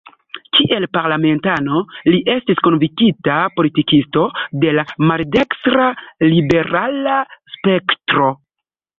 Kiel 0.57 0.85
parlamentano 0.97 1.81
li 2.13 2.21
estis 2.35 2.61
konvinkita 2.67 3.35
politikisto 3.59 4.23
de 4.63 4.71
la 4.77 4.85
maldekstra-liberala 5.11 7.19
spektro. 7.57 8.31